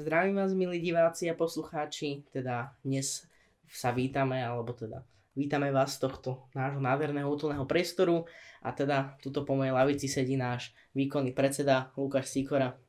[0.00, 2.24] Zdravím vás, milí diváci a poslucháči.
[2.32, 3.28] Teda dnes
[3.68, 5.04] sa vítame, alebo teda
[5.36, 8.24] vítame vás z tohto nášho nádherného útulného priestoru.
[8.64, 12.80] A teda tuto po mojej lavici sedí náš výkonný predseda Lukáš Sikora.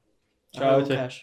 [0.56, 0.96] Čaute.
[0.96, 1.16] Lukáš.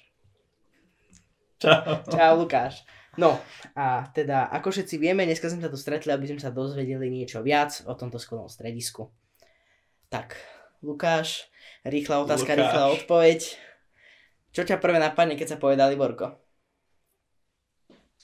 [1.56, 2.04] Čau.
[2.04, 2.84] Čau Lukáš.
[3.16, 3.40] No
[3.72, 7.40] a teda ako všetci vieme, dneska sme sa tu stretli, aby sme sa dozvedeli niečo
[7.40, 9.08] viac o tomto skvelom stredisku.
[10.12, 10.36] Tak,
[10.84, 11.48] Lukáš,
[11.88, 12.60] rýchla otázka, Lukáš.
[12.60, 13.67] rýchla odpoveď.
[14.52, 16.34] Čo ťa prvé napadne, keď sa povie Daliborko?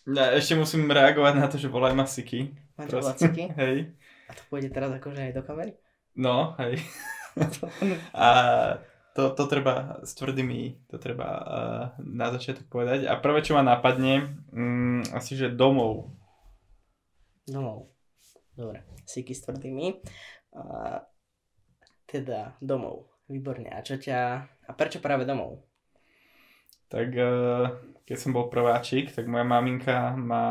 [0.05, 3.01] Ja ešte musím reagovať na to, že volaj ma Prosím.
[3.01, 3.43] vlaciky?
[3.61, 3.77] Hej.
[4.29, 5.73] A to pôjde teraz akože aj do kamery?
[6.17, 6.81] No, hej.
[8.15, 8.29] A
[9.15, 13.11] to, to treba s tvrdými, to treba uh, na začiatok povedať.
[13.11, 16.15] A prvé, čo ma napadne, mm, asi, že domov.
[17.45, 17.91] Domov.
[18.55, 19.99] Dobre, síky s tvrdými.
[20.55, 21.03] A,
[22.07, 23.11] teda domov.
[23.27, 23.75] Výborne.
[23.75, 24.47] A čo ťa...
[24.47, 25.67] A prečo práve domov?
[26.95, 27.75] Tak uh,
[28.07, 30.47] keď som bol prváčik, tak moja maminka ma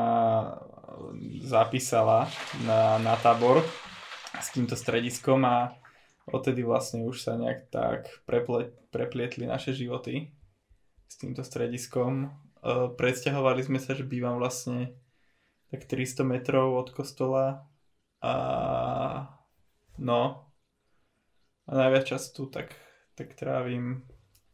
[1.47, 2.27] zapísala
[2.67, 3.63] na, na tábor
[4.35, 5.71] s týmto strediskom a
[6.27, 10.35] odtedy vlastne už sa nejak tak preple, preplietli naše životy
[11.07, 12.35] s týmto strediskom.
[12.59, 14.99] Uh, Predsťahovali sme sa, že bývam vlastne
[15.71, 17.71] tak 300 metrov od kostola
[18.19, 18.35] a
[19.95, 20.51] no
[21.63, 22.75] a najviac času tu tak,
[23.15, 24.03] tak trávim.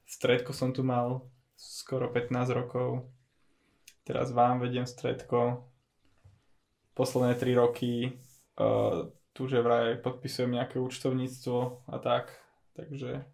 [0.06, 1.26] Stredko som tu mal
[1.60, 3.04] skoro 15 rokov.
[4.08, 5.68] Teraz vám vediem stredko.
[6.96, 8.16] Posledné 3 roky
[8.56, 12.32] uh, tu, že vraj podpisujem nejaké účtovníctvo a tak.
[12.80, 13.28] Takže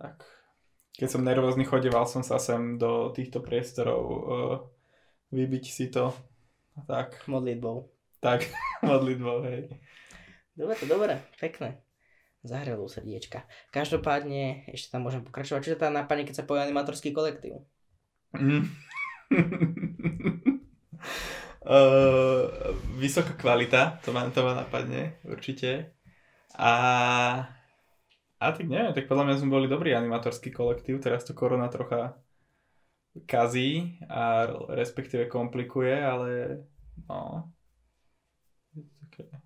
[0.00, 0.24] tak.
[0.96, 4.56] Keď som nervózny, chodeval som sa sem do týchto priestorov uh,
[5.36, 6.16] vybiť si to.
[6.76, 7.20] A tak.
[7.28, 7.92] Modlitbou.
[8.20, 8.48] Tak,
[8.88, 9.68] modlitbou, hej.
[10.56, 11.85] Dobre, dobre, pekné.
[12.46, 13.42] Zahrelú srdiečka.
[13.74, 15.66] Každopádne, ešte tam môžem pokračovať.
[15.66, 17.66] Čo tam napadne, keď sa povie animatorský kolektív?
[18.38, 18.70] Mm.
[21.66, 22.46] uh,
[23.02, 25.98] vysoká kvalita, to ma, to ma napadne, určite.
[26.54, 26.72] A,
[28.38, 32.14] a tak neviem, tak podľa mňa sme boli dobrý animatorský kolektív, teraz to korona trocha
[33.26, 36.62] kazí a respektíve komplikuje, ale
[37.10, 37.50] no.
[39.02, 39.45] Také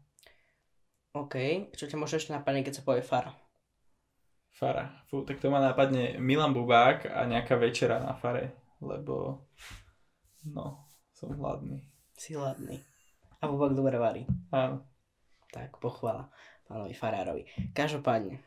[1.11, 1.35] OK.
[1.75, 3.35] Čo ťa môže ešte napadne, keď sa povie fara?
[4.55, 5.03] Fara.
[5.11, 9.47] Fú, tak to ma napadne Milan Bubák a nejaká večera na fare, lebo
[10.47, 11.83] no, som hladný.
[12.15, 12.79] Si hladný.
[13.43, 14.23] A Bubak dobre varí.
[14.55, 14.87] Áno.
[15.51, 16.31] Tak, pochvala
[16.71, 17.43] pánovi Farárovi.
[17.75, 18.39] Každopádne,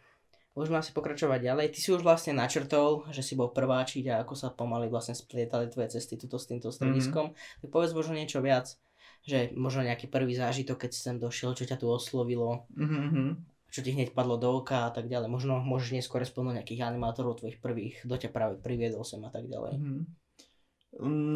[0.55, 1.75] môžeme asi pokračovať ďalej.
[1.75, 5.67] Ty si už vlastne načrtol, že si bol prváčiť a ako sa pomaly vlastne splietali
[5.67, 7.35] tvoje cesty tuto s týmto strediskom.
[7.59, 8.79] Tak povedz možno niečo viac,
[9.23, 13.39] že možno nejaký prvý zážitok, keď si sem došiel, čo ťa tu oslovilo, Mhm.
[13.71, 15.31] čo ti hneď padlo do oka a tak ďalej.
[15.31, 19.47] Možno môžeš neskôr spomenúť nejakých animátorov tvojich prvých, kto ťa práve priviedol sem a tak
[19.47, 19.79] ďalej.
[19.79, 20.01] Mhm.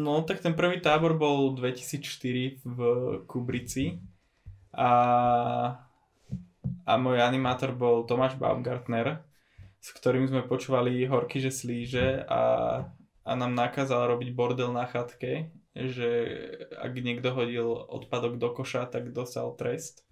[0.06, 2.78] No, tak ten prvý tábor bol 2004 v
[3.26, 3.98] Kubrici
[4.70, 4.90] a,
[6.86, 9.18] a môj animátor bol Tomáš Baumgartner,
[9.82, 12.42] s ktorým sme počúvali Horky, že slíže a,
[13.26, 16.08] a nám nakázal robiť bordel na chatke, že
[16.76, 20.06] ak niekto hodil odpadok do koša, tak dostal trest.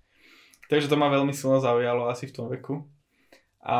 [0.66, 2.84] Takže to ma veľmi silno zaujalo asi v tom veku.
[3.66, 3.78] A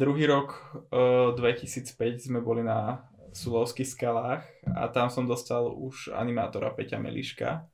[0.00, 0.56] druhý rok
[0.88, 7.68] e, 2005 sme boli na Sulovských skalách a tam som dostal už animátora Peťa Meliška,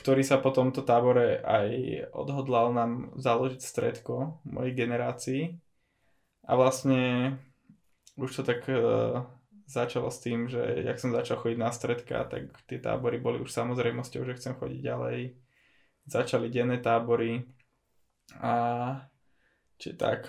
[0.00, 1.68] ktorý sa po tomto tábore aj
[2.16, 5.42] odhodlal nám založiť stredko mojej generácii.
[6.48, 7.36] A vlastne
[8.16, 8.80] už to tak e,
[9.64, 13.50] začalo s tým, že jak som začal chodiť na stredka, tak tie tábory boli už
[13.50, 15.18] samozrejmosťou, že chcem chodiť ďalej.
[16.04, 17.48] Začali denné tábory
[18.40, 18.54] a
[19.80, 20.28] či tak.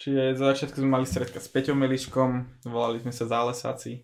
[0.00, 4.00] Čiže za začiatku sme mali stredka s Peťom Meliškom, volali sme sa Zálesáci.
[4.00, 4.02] E,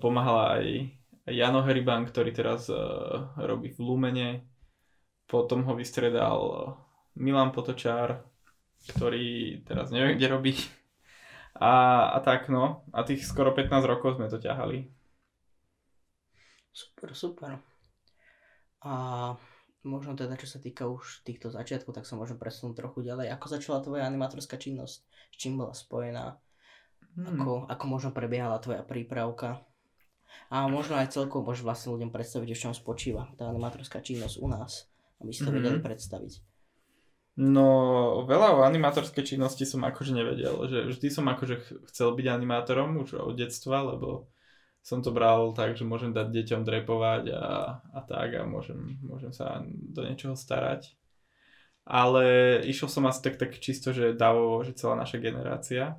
[0.00, 0.96] Pomáhala aj
[1.28, 4.30] Jano Heriban, ktorý teraz uh, robí v Lumene.
[5.24, 6.76] Potom ho vystredal
[7.16, 8.28] Milan Potočár,
[8.92, 10.52] ktorý teraz neviem, kde robí.
[11.54, 11.72] A,
[12.14, 14.90] a tak no, a tých skoro 15 rokov sme to ťahali.
[16.74, 17.50] Super, super.
[18.82, 18.92] A
[19.86, 23.30] možno teda, čo sa týka už týchto začiatkov, tak sa môžem presunúť trochu ďalej.
[23.38, 25.06] Ako začala tvoja animátorská činnosť?
[25.06, 26.36] S čím bola spojená?
[27.14, 27.26] Hmm.
[27.30, 29.62] Ako, ako možno prebiehala tvoja prípravka?
[30.50, 34.50] A možno aj celkovo môžeš vlastne ľuďom predstaviť, v čom spočíva tá animátorská činnosť u
[34.50, 34.90] nás,
[35.22, 35.56] aby si to Mhm.
[35.62, 36.53] vedeli predstaviť.
[37.34, 37.66] No,
[38.30, 43.02] veľa o animátorskej činnosti som akože nevedel, že vždy som akože ch- chcel byť animátorom
[43.02, 44.30] už od detstva, lebo
[44.86, 47.46] som to bral tak, že môžem dať deťom drepovať a,
[47.90, 50.94] a tak a môžem, môžem sa do niečoho starať.
[51.82, 55.98] Ale išiel som asi tak, tak čisto, že davovo, že celá naša generácia.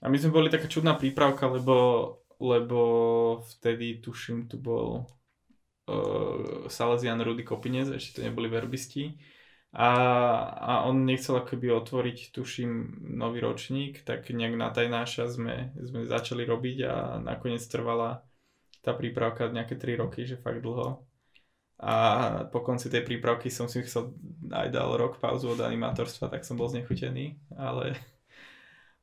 [0.00, 1.76] A my sme boli taká čudná prípravka, lebo,
[2.40, 2.80] lebo
[3.44, 5.04] vtedy tuším tu bol
[5.84, 9.20] uh, Salesian Rudy Kopinec, ešte to neboli verbisti
[9.72, 9.90] a,
[10.52, 16.44] a on nechcel akoby otvoriť, tuším, nový ročník, tak nejak na tajnáša sme, sme začali
[16.44, 18.20] robiť a nakoniec trvala
[18.84, 21.00] tá prípravka nejaké 3 roky, že fakt dlho.
[21.82, 21.94] A
[22.52, 24.12] po konci tej prípravky som si chcel
[24.52, 27.96] aj dal rok pauzu od animátorstva, tak som bol znechutený, ale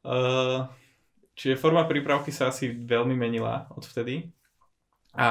[0.06, 0.70] uh,
[1.40, 4.30] čiže forma prípravky sa asi veľmi menila odvtedy.
[5.18, 5.30] A,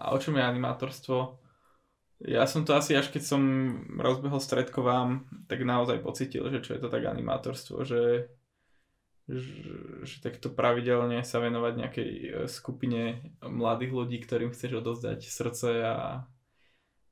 [0.00, 1.43] a o čom je animátorstvo?
[2.24, 3.42] Ja som to asi až keď som
[4.00, 8.32] rozbehol stredkovám, tak naozaj pocitil, že čo je to tak animátorstvo, že,
[9.28, 9.52] že,
[10.08, 16.24] že takto pravidelne sa venovať nejakej e, skupine mladých ľudí, ktorým chceš odozdať srdce a,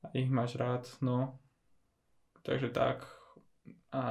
[0.01, 1.37] a ich máš rád, no.
[2.41, 3.05] Takže tak.
[3.93, 4.03] A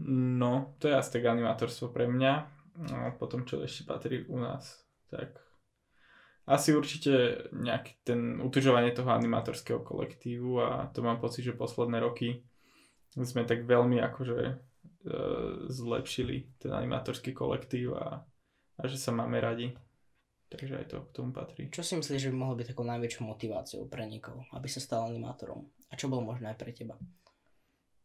[0.00, 2.32] no, to je asi tak animátorstvo pre mňa.
[2.88, 4.80] A potom čo ešte patrí u nás,
[5.12, 5.36] tak
[6.50, 12.42] asi určite nejaký ten utužovanie toho animátorského kolektívu a to mám pocit, že posledné roky
[13.14, 14.54] sme tak veľmi akože e,
[15.70, 18.26] zlepšili ten animátorský kolektív a,
[18.78, 19.70] a že sa máme radi.
[20.50, 21.70] Takže aj to k tomu patrí.
[21.70, 25.06] Čo si myslíš, že by mohlo byť takou najväčšou motiváciou pre niekoho, aby sa stal
[25.06, 25.62] animátorom?
[25.86, 26.98] A čo bolo možné aj pre teba?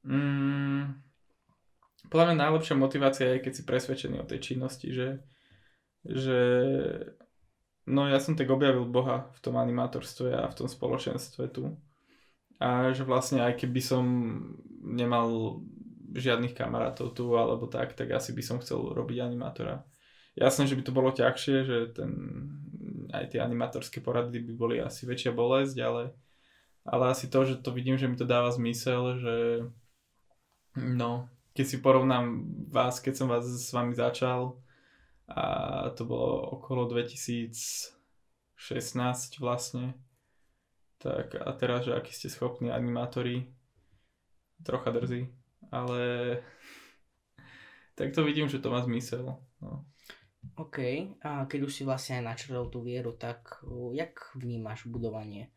[0.06, 1.02] Mm,
[2.14, 5.26] podľa mňa najlepšia motivácia je, keď si presvedčený o tej činnosti, že,
[6.06, 6.40] že
[7.86, 11.78] No ja som tak objavil Boha v tom animátorstve a v tom spoločenstve tu.
[12.58, 14.06] A že vlastne aj keby som
[14.82, 15.62] nemal
[16.16, 19.86] žiadnych kamarátov tu alebo tak, tak asi by som chcel robiť animátora.
[20.34, 22.12] Jasné, že by to bolo ťažšie, že ten,
[23.12, 26.04] aj tie animátorské porady by boli asi väčšia bolesť, ale,
[26.84, 29.36] ale asi to, že to vidím, že mi to dáva zmysel, že
[30.76, 34.60] no, keď si porovnám vás, keď som vás s vami začal,
[35.30, 35.44] a
[35.98, 37.96] to bolo okolo 2016
[39.42, 39.94] vlastne.
[41.02, 43.50] Tak a teraz, že akí ste schopní animátori,
[44.62, 45.28] trocha drzí,
[45.74, 46.02] ale
[47.98, 49.42] tak to vidím, že to má zmysel.
[49.62, 49.86] No.
[50.62, 50.78] OK,
[51.26, 53.66] a keď už si vlastne aj načrel tú vieru, tak
[53.98, 55.55] jak vnímaš budovanie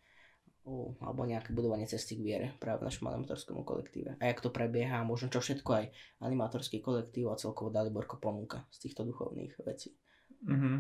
[1.00, 4.20] alebo nejaké budovanie cesty k viere práve v našom animátorskom kolektíve.
[4.20, 5.86] A jak to prebieha, možno čo všetko aj
[6.20, 9.96] animátorský kolektív a celkovo Daliborko ponúka z týchto duchovných vecí.
[10.44, 10.76] Mm-hmm.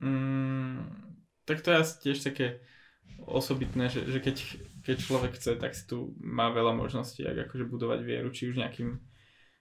[0.00, 0.80] Mm,
[1.44, 2.64] tak to je asi tiež také
[3.28, 4.36] osobitné, že, že keď,
[4.86, 8.56] keď človek chce, tak si tu má veľa možností, ak akože budovať vieru, či už
[8.56, 8.96] nejakým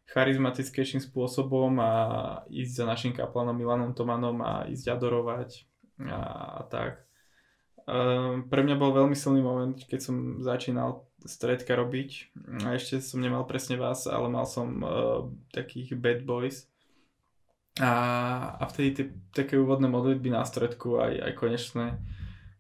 [0.09, 1.91] charizmatickejším spôsobom a
[2.49, 5.69] ísť za našim kaplanom Milanom Tomanom a ísť adorovať
[6.07, 6.19] a,
[6.59, 7.08] a tak Uh,
[8.49, 12.31] pre mňa bol veľmi silný moment, keď som začínal stredka robiť
[12.63, 16.71] a ešte som nemal presne vás, ale mal som uh, takých bad boys
[17.79, 17.91] a,
[18.55, 19.05] a vtedy tie,
[19.35, 21.85] také úvodné modlitby na stredku aj, aj konečné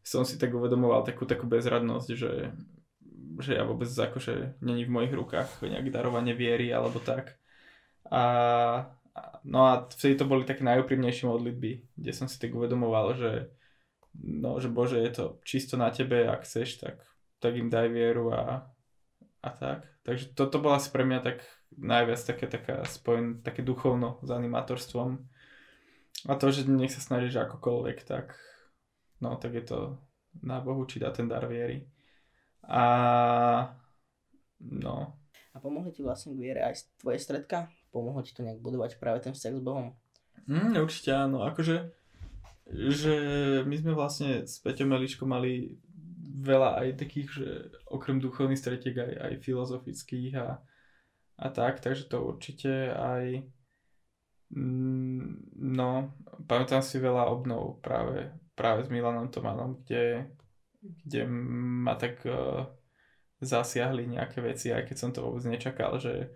[0.09, 2.49] som si tak uvedomoval takú, takú bezradnosť, že,
[3.37, 7.37] že ja vôbec akože není v mojich rukách nejaké darovanie viery alebo tak.
[8.09, 8.23] A,
[9.45, 13.53] no a vtedy to boli také najúprimnejšie modlitby, kde som si tak uvedomoval, že
[14.17, 17.03] no, že Bože, je to čisto na tebe, ak chceš, tak,
[17.39, 18.69] tak im daj vieru a,
[19.43, 19.85] a tak.
[20.03, 21.37] Takže toto to bola asi pre mňa tak
[21.77, 25.21] najviac také, taká spojen, také duchovno s animátorstvom.
[26.27, 28.35] A to, že nech sa snažíš akokoľvek, tak
[29.23, 29.79] no, tak je to
[30.43, 31.87] na Bohu, či dá ten dar viery.
[32.67, 32.83] A
[34.59, 35.15] no.
[35.55, 37.71] A pomohli ti vlastne k viere aj tvoje stredka?
[37.89, 39.95] Pomohlo ti to nejak budovať práve ten vzťah s Bohom?
[40.45, 41.98] Mm, určite áno, akože
[42.69, 43.15] že
[43.65, 45.77] my sme vlastne s Peťom Meličkom mali
[46.39, 47.47] veľa aj takých, že
[47.89, 50.61] okrem duchovných stretiek aj, aj filozofických a,
[51.41, 53.43] a tak, takže to určite aj
[54.53, 56.15] mm, no,
[56.47, 60.31] pamätám si veľa obnov práve, práve s Milanom Tomanom, kde,
[60.79, 62.69] kde ma tak uh,
[63.43, 66.31] zasiahli nejaké veci, aj keď som to vôbec nečakal, že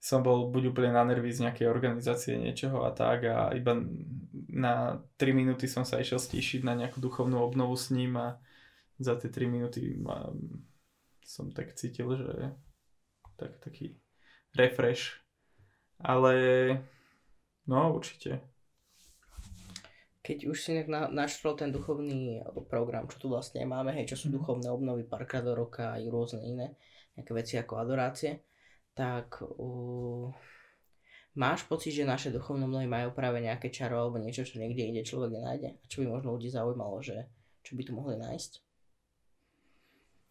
[0.00, 3.76] som bol buď úplne na nervy z nejakej organizácie niečoho a tak a iba
[4.48, 8.40] na 3 minúty som sa išiel stíšiť na nejakú duchovnú obnovu s ním a
[8.96, 10.32] za tie 3 minúty ma,
[11.20, 12.56] som tak cítil, že
[13.36, 14.00] tak, taký
[14.56, 15.20] refresh.
[16.00, 16.32] Ale
[17.68, 18.40] no určite.
[20.24, 24.26] Keď už si na, naštrol ten duchovný program, čo tu vlastne máme, hej, čo sú
[24.32, 24.34] mm.
[24.36, 26.76] duchovné obnovy párkrát do roka a rôzne iné
[27.16, 28.48] nejaké veci ako adorácie,
[29.00, 30.28] tak uh,
[31.32, 35.00] máš pocit, že naše duchovné mlhy majú práve nejaké čaro alebo niečo, čo niekde ide
[35.00, 35.80] človek nenájde?
[35.80, 37.32] A čo by možno ľudí zaujímalo, že
[37.64, 38.52] čo by tu mohli nájsť?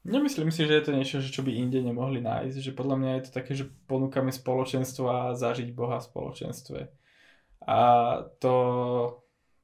[0.06, 2.72] Nemyslím si, že je to niečo, čo by inde nemohli nájsť.
[2.72, 6.80] Že podľa mňa je to také, že ponúkame spoločenstvo a zažiť Boha v spoločenstve.
[7.68, 7.80] A
[8.40, 8.56] to,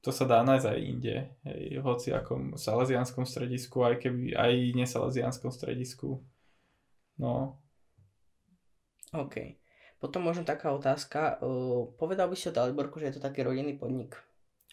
[0.04, 1.16] to sa dá nájsť aj inde.
[1.48, 6.20] Hej, v hociakom salesianskom stredisku, aj keby aj nesalesianskom stredisku.
[7.16, 7.64] No.
[9.24, 9.56] OK.
[10.00, 11.40] Potom možno taká otázka.
[11.96, 14.20] Povedal by si o Daliborku, že je to taký rodinný podnik?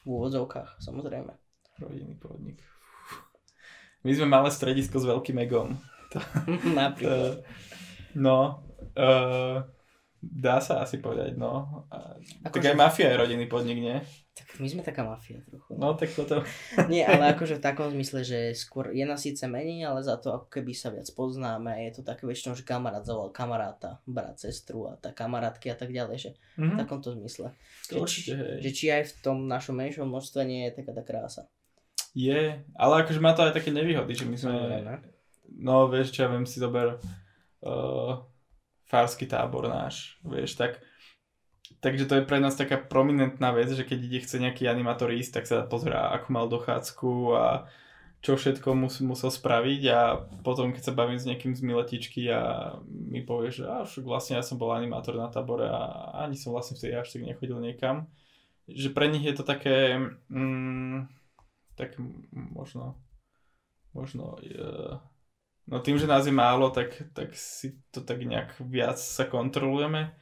[0.02, 1.30] V úvodzovkách, samozrejme.
[1.78, 2.58] Rodinný podnik.
[4.02, 5.78] My sme malé stredisko s veľkým egom.
[6.78, 7.46] Napríklad.
[8.18, 8.66] no,
[8.99, 9.62] uh,
[10.18, 11.87] dá sa asi povedať, no.
[12.42, 12.70] Ako tak že...
[12.75, 13.99] aj mafia je rodinný podnik, nie?
[14.32, 15.76] Tak my sme taká mafia trochu.
[15.76, 16.40] No, tak potom...
[16.92, 20.32] Nie, ale akože v takom zmysle, že skôr je nás síce menej, ale za to
[20.32, 24.88] ako keby sa viac poznáme je to také väčšinou, že kamarát zavolal kamaráta, brat, sestru
[24.88, 26.64] a tá kamarátky a tak ďalej, že mm-hmm.
[26.64, 27.52] v takomto zmysle.
[27.92, 28.58] To že, určite, hej.
[28.64, 31.44] Že či aj v tom našom menšom množstve nie je taká tá krása.
[32.16, 34.56] Je, ale akože má to aj také nevýhody, že my sme,
[35.60, 36.96] no vieš čo, ja viem si zober
[37.64, 38.20] uh,
[38.88, 40.80] farský tábor náš, vieš, tak
[41.80, 45.32] takže to je pre nás taká prominentná vec, že keď ide chce nejaký animátor ísť,
[45.32, 47.46] tak sa pozerá, ako mal dochádzku a
[48.22, 50.14] čo všetko mus, musel spraviť a
[50.46, 54.38] potom keď sa bavím s niekým z miletičky a mi povie, že a však vlastne
[54.38, 58.06] ja som bol animátor na tábore a ani som vlastne vtedy až tak nechodil niekam.
[58.70, 59.98] Že pre nich je to také,
[60.30, 61.10] mm,
[61.74, 61.98] tak
[62.30, 62.94] možno,
[63.90, 65.02] možno, uh,
[65.66, 70.14] no tým, že nás je málo, tak, tak si to tak nejak viac sa kontrolujeme.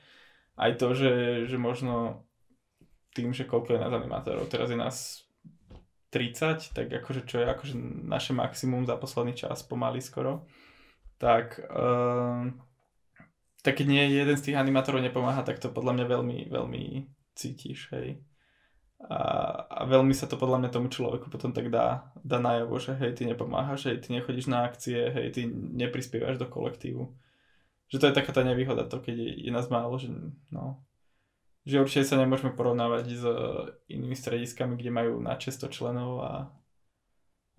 [0.60, 2.28] Aj to, že, že možno
[3.16, 5.24] tým, že koľko je nás animátorov, teraz je nás
[6.12, 7.74] 30, tak akože čo je akože
[8.04, 10.44] naše maximum za posledný čas, pomaly skoro,
[11.16, 12.50] tak, uh,
[13.62, 16.84] tak keď nie jeden z tých animátorov nepomáha, tak to podľa mňa veľmi, veľmi
[17.32, 18.20] cítiš, hej.
[19.00, 19.16] A,
[19.64, 23.16] a veľmi sa to podľa mňa tomu človeku potom tak dá, dá najavo, že hej,
[23.16, 27.08] ty nepomáhaš, hej, ty nechodíš na akcie, hej, ty neprispievaš do kolektívu.
[27.90, 30.08] Že to je taká tá nevýhoda to, keď je, je nás málo, že
[30.54, 30.86] no,
[31.66, 33.24] že určite sa nemôžeme porovnávať s
[33.90, 36.32] inými strediskami, kde majú na 600 členov a,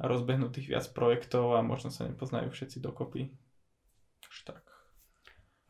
[0.01, 3.29] a rozbehnutých viac projektov a možno sa nepoznajú všetci dokopy.
[4.25, 4.63] Už tak.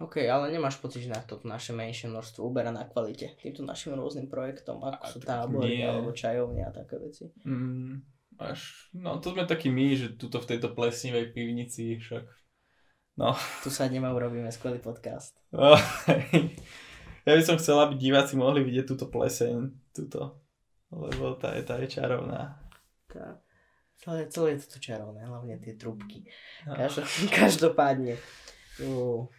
[0.02, 3.94] OK, ale nemáš pocit, že na toto naše menšie množstvo uberá na kvalite týmto našim
[3.94, 7.30] rôznym projektom, ako sú tábory alebo čajovne a také veci?
[7.46, 8.02] Mm,
[8.42, 12.26] až, no to sme takí my, že tuto v tejto plesnivej pivnici však.
[13.22, 13.38] No.
[13.62, 15.38] Tu sa a urobíme skvelý podcast.
[15.54, 15.78] Oh,
[17.30, 20.42] ja by som chcel, aby diváci mohli vidieť túto pleseň, túto,
[20.90, 22.58] lebo tá je, tá je čarovná.
[23.06, 23.38] Tá.
[24.02, 26.26] Celé, celé je to čarovné, hlavne tie trubky.
[26.66, 26.74] No.
[27.30, 28.18] každopádne.
[28.82, 29.30] Uh,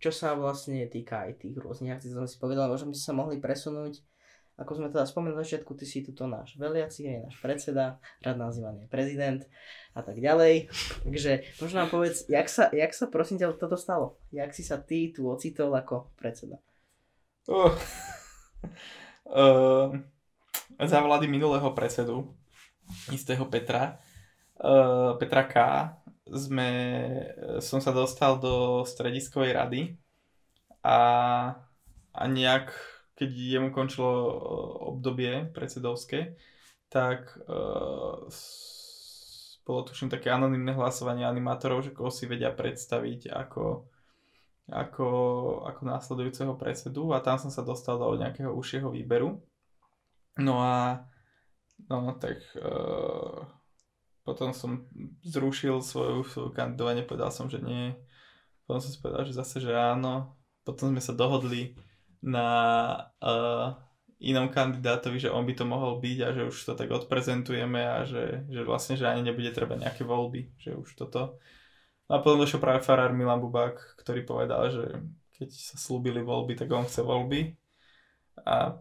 [0.00, 3.12] čo sa vlastne týka aj tých rôznych akcií, som si povedal, možno by sme sa
[3.12, 4.00] mohli presunúť,
[4.58, 8.42] ako sme teda spomenuli na začiatku, ty si tuto náš veliaci, aj náš predseda, rád
[8.42, 9.46] nazývaný prezident
[9.94, 10.66] a tak ďalej.
[11.06, 14.18] Takže možno nám povedz, jak sa, jak sa prosím ťa toto stalo?
[14.34, 16.58] Jak si sa ty tu ocitol ako predseda?
[17.46, 17.70] Uh,
[19.30, 19.94] uh,
[20.90, 22.26] za vlády minulého predsedu,
[23.14, 24.02] istého Petra,
[24.58, 25.54] uh, Petra K.,
[26.28, 26.70] sme,
[27.64, 29.80] som sa dostal do strediskovej rady
[30.84, 31.00] a,
[32.12, 32.68] a nejak,
[33.18, 34.32] keď jemu končilo e,
[34.94, 36.38] obdobie predsedovské,
[36.88, 38.24] tak uh,
[39.68, 43.84] bolo tuším také anonimné hlasovanie animátorov, že koho si vedia predstaviť ako,
[44.72, 45.08] ako,
[45.68, 49.36] ako následujúceho predsedu a tam som sa dostal do nejakého užšieho výberu.
[50.40, 51.04] No a
[51.92, 53.44] no tak uh,
[54.24, 54.88] potom som
[55.28, 57.92] zrušil svoju, svoju kandidovanie, povedal som, že nie.
[58.64, 60.32] Potom som si povedal, že zase, že áno.
[60.64, 61.76] Potom sme sa dohodli
[62.22, 62.46] na
[63.22, 63.78] uh,
[64.18, 68.02] inom kandidátovi, že on by to mohol byť a že už to tak odprezentujeme a
[68.02, 71.38] že, že vlastne, že ani nebude treba nejaké voľby, že už toto.
[72.10, 74.84] No a potom došiel práve farár Milan Bubák, ktorý povedal, že
[75.38, 77.54] keď sa slúbili voľby, tak on chce voľby
[78.42, 78.74] a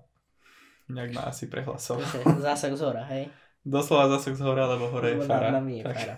[0.89, 2.01] nejak ma asi prehlasoval.
[2.41, 3.29] Zásah z hora, hej?
[3.61, 5.51] Doslova zase z hora, lebo hore je fara.
[5.53, 6.15] Na je fara.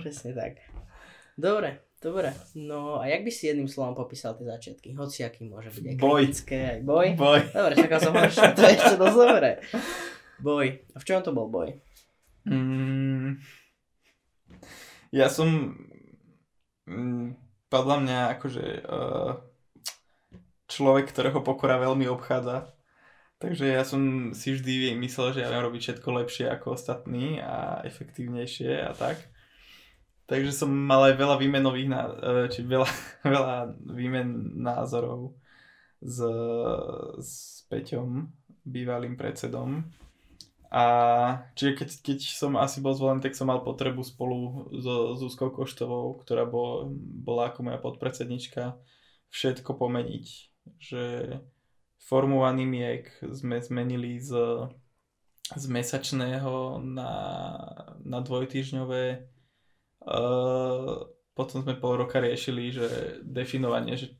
[0.00, 0.64] Presne tak.
[1.36, 2.30] Dobre, dobre.
[2.54, 4.94] No a jak by si jedným slovom popísal tie začiatky?
[4.96, 6.22] Hoci aký môže byť aj boj.
[6.24, 7.06] kritické, aj boj.
[7.14, 7.40] Boj.
[7.52, 9.50] Dobre, čakal som horšie, to je ešte dosť dobre.
[10.40, 10.66] Boj.
[10.92, 11.68] A v čom to bol boj?
[12.46, 13.42] Mm,
[15.10, 15.74] ja som
[16.86, 17.34] mm,
[17.66, 19.32] podľa mňa akože uh,
[20.70, 22.76] človek, ktorého pokora veľmi obchádza
[23.36, 27.84] Takže ja som si vždy myslel, že ja viem robiť všetko lepšie ako ostatní a
[27.84, 29.20] efektívnejšie a tak.
[30.26, 31.96] Takže som mal aj veľa výmenových, e,
[32.50, 32.90] či veľa,
[33.34, 33.56] veľa
[33.94, 35.38] výmen názorov
[36.02, 36.18] s,
[37.22, 38.26] s Peťom,
[38.66, 39.86] bývalým predsedom.
[40.66, 40.84] A
[41.54, 46.18] čiže keď, keď som asi bol zvolený, tak som mal potrebu spolu so Zuzkou Koštovou,
[46.18, 46.90] ktorá bol,
[47.22, 48.74] bola ako moja podpredsednička,
[49.30, 50.26] všetko pomeniť.
[50.82, 51.02] Že
[52.02, 54.34] formu animiek sme zmenili z,
[55.54, 57.12] z mesačného na,
[58.02, 59.35] na dvojtýžňové.
[60.06, 61.04] Uh,
[61.36, 62.86] potom sme pol roka riešili, že
[63.26, 64.14] definovanie, že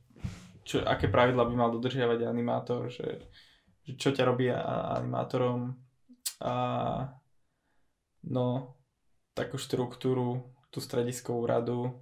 [0.67, 3.31] čo, aké pravidla by mal dodržiavať animátor, že,
[3.87, 5.73] že čo ťa robí animátorom.
[6.43, 6.53] A
[8.27, 8.75] no
[9.31, 11.95] takú štruktúru, tú strediskovú radu,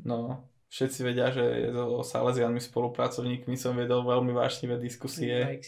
[0.00, 5.62] no všetci vedia, že so Salesianmi spolupracovníkmi som vedol veľmi vášnivé diskusie,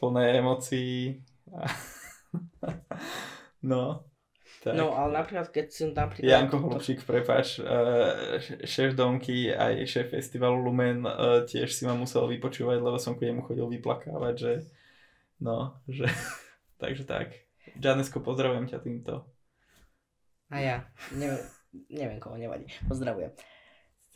[0.00, 1.20] plné emócií.
[3.70, 4.07] no,
[4.58, 4.74] tak.
[4.74, 6.26] No, ale napríklad, keď som napríklad...
[6.26, 12.26] Janko Hlubšík, prepáč, uh, šéf Donky aj šéf festivalu Lumen uh, tiež si ma musel
[12.26, 14.52] vypočúvať, lebo som k nemu chodil vyplakávať, že
[15.38, 16.10] no, že
[16.82, 17.34] takže tak.
[17.78, 19.14] Janesko, pozdravujem ťa týmto.
[20.48, 20.76] A ja,
[21.14, 21.44] neviem,
[21.92, 22.66] neviem koho, nevadí.
[22.88, 23.30] Pozdravujem.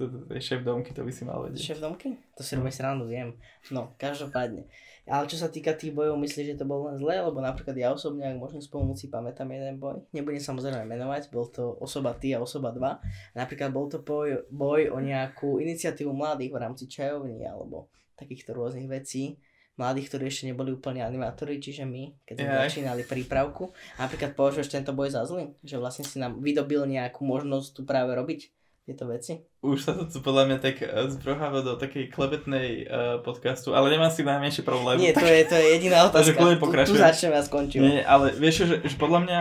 [0.00, 1.61] To, to, to je šéf domky, to by si mal vedieť.
[1.61, 2.16] Šéf domky?
[2.34, 3.37] To si robíš srandu, viem.
[3.68, 4.66] No, každopádne.
[5.02, 7.18] Ale čo sa týka tých bojov, myslíš, že to bolo len zlé?
[7.18, 9.99] Lebo napríklad ja osobne, ak môžem spomenúť si, pamätám jeden boj.
[10.14, 13.35] Nebudem samozrejme menovať, bol to osoba ty a osoba 2.
[13.35, 18.87] Napríklad bol to boj, boj o nejakú iniciatívu mladých v rámci čajovní alebo takýchto rôznych
[18.87, 19.42] vecí
[19.75, 22.62] mladých, ktorí ešte neboli úplne animátori, čiže my, keď sme yeah.
[22.68, 23.73] začínali prípravku.
[23.97, 25.56] Napríklad považuješ tento boj za zlý?
[25.64, 28.52] Že vlastne si nám vydobil nejakú možnosť tu práve robiť
[28.92, 29.40] tieto veci?
[29.64, 34.12] Už sa to podľa mňa tak eh, zbroháva do takej klebetnej uh, podcastu, ale nemám
[34.12, 35.00] si najmenší problém.
[35.00, 36.37] Nie, to je, to je jediná otázka.
[36.37, 37.80] tu, tu začneme a skončíme.
[37.80, 39.40] Nie, ale vieš, že, že podľa mňa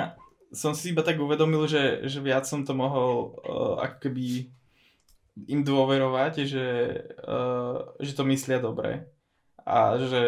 [0.51, 4.51] som si iba tak uvedomil, že, že viac som to mohol uh, ako keby
[5.48, 6.67] im dôverovať, že,
[7.24, 9.08] uh, že to myslia dobre
[9.63, 10.25] a že,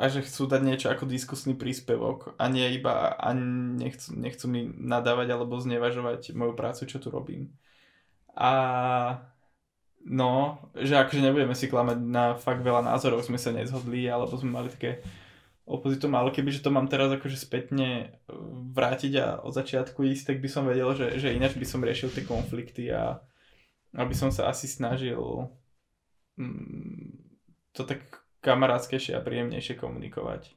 [0.00, 4.66] a že chcú dať niečo ako diskusný príspevok a nie iba a nechcú, nechcú mi
[4.66, 7.52] nadávať alebo znevažovať moju prácu, čo tu robím.
[8.34, 8.50] A
[10.04, 14.52] no, že akože nebudeme si klamať na fakt veľa názorov, sme sa nezhodli, alebo sme
[14.52, 15.00] mali také
[15.64, 18.20] opozitum, ale kebyže to mám teraz akože spätne
[18.76, 22.12] vrátiť a od začiatku ísť, tak by som vedel, že, že ináč by som riešil
[22.12, 23.24] tie konflikty a
[23.96, 25.48] aby som sa asi snažil
[26.36, 27.16] mm,
[27.72, 28.04] to tak
[28.44, 30.52] kamarátskejšie a príjemnejšie komunikovať.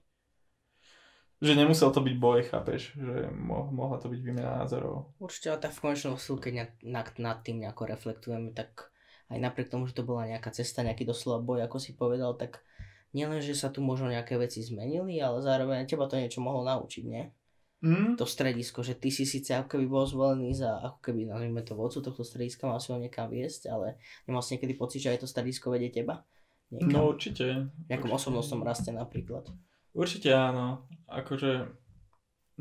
[1.38, 2.98] Že nemusel to byť boj, chápeš?
[2.98, 5.14] Že mo- mohla to byť výmena názorov.
[5.22, 8.90] Určite, ale tak v konečnom sú, keď nad, nad tým nejako reflektujeme, tak
[9.30, 12.66] aj napriek tomu, že to bola nejaká cesta, nejaký doslova boj, ako si povedal, tak
[13.14, 17.04] nielen, že sa tu možno nejaké veci zmenili, ale zároveň teba to niečo mohlo naučiť,
[17.06, 17.30] nie?
[17.78, 18.18] Mm.
[18.18, 21.78] To stredisko, že ty si síce ako keby bol zvolený za, ako keby nazvime to
[21.78, 25.22] vodcu tohto strediska, mal si ho niekam viesť, ale nemal si niekedy pocit, že aj
[25.22, 26.26] to stredisko vedie teba?
[26.74, 26.90] Niekam.
[26.90, 27.70] No určite.
[27.70, 28.18] V nejakom určite.
[28.18, 29.54] osobnostnom raste napríklad.
[29.98, 30.86] Určite áno.
[31.10, 31.66] Akože,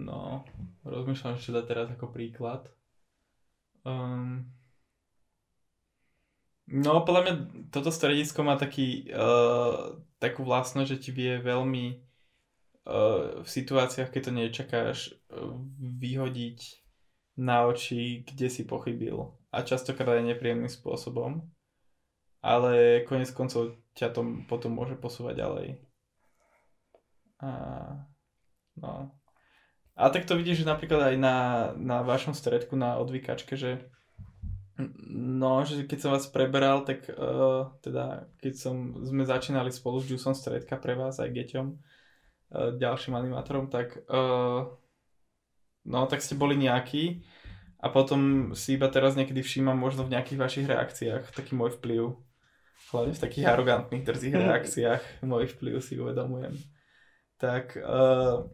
[0.00, 0.48] no,
[0.88, 2.72] rozmýšľam, čo dať teraz ako príklad.
[3.84, 4.48] Um,
[6.64, 7.34] no, podľa mňa
[7.68, 11.84] toto stredisko má taký, uh, takú vlastnosť, že ti vie veľmi
[12.88, 16.58] uh, v situáciách, keď to nečakáš, uh, vyhodiť
[17.36, 19.36] na oči, kde si pochybil.
[19.52, 21.44] A častokrát aj nepríjemným spôsobom.
[22.40, 25.85] Ale konec koncov ťa to potom môže posúvať ďalej.
[27.40, 27.50] A,
[28.80, 29.12] no.
[29.96, 31.36] A tak to vidíš že napríklad aj na,
[31.76, 33.80] na vašom stredku na odvykačke, že
[35.08, 38.76] no, že keď som vás preberal, tak uh, teda keď som,
[39.08, 44.68] sme začínali spolu s Jusom stredka pre vás aj Geťom, uh, ďalším animátorom, tak uh,
[45.88, 47.24] no, tak ste boli nejakí
[47.80, 52.12] a potom si iba teraz niekedy všímam možno v nejakých vašich reakciách taký môj vplyv
[52.92, 56.52] hlavne v takých arogantných, drzých reakciách môj vplyv si uvedomujem.
[57.36, 58.48] Tak uh,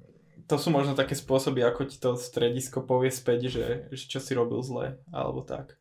[0.47, 4.35] to sú možno také spôsoby, ako ti to stredisko povie späť, že, že čo si
[4.35, 5.79] robil zle, alebo tak.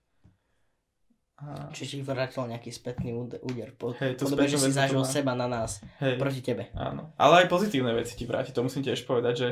[1.41, 1.73] A...
[1.73, 3.73] Čiže ti vrátil nejaký spätný úder.
[3.73, 6.13] Po, hey, to podobne, že si zažil seba na nás, hey.
[6.21, 6.69] proti tebe.
[6.77, 7.09] Áno.
[7.17, 9.49] Ale aj pozitívne veci ti vráti, to musím tiež povedať, že,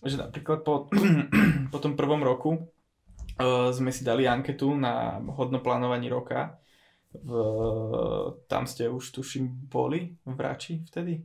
[0.00, 0.88] že napríklad po,
[1.72, 6.56] po tom prvom roku uh, sme si dali anketu na hodnoplánovaní roka
[7.10, 7.30] v,
[8.46, 11.18] tam ste už tuším boli v Rači vtedy?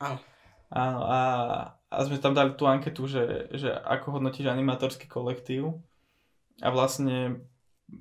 [0.00, 0.16] Áno.
[0.70, 1.20] Áno a,
[1.86, 5.78] a sme tam dali tú anketu, že, že ako hodnotíš animatorský kolektív
[6.62, 7.46] a vlastne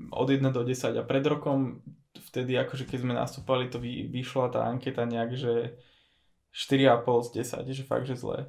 [0.09, 1.85] od 1 do 10 a pred rokom
[2.31, 5.77] vtedy akože keď sme nastúpali to vy, vyšla tá anketa nejak, že
[6.55, 7.29] 4,5 z
[7.69, 8.47] 10, že fakt, že zle.